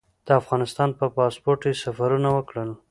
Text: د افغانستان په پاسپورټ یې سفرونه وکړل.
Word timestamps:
د 0.27 0.29
افغانستان 0.41 0.89
په 0.99 1.05
پاسپورټ 1.15 1.61
یې 1.67 1.73
سفرونه 1.83 2.29
وکړل. 2.33 2.69